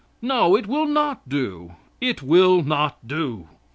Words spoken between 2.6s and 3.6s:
not do.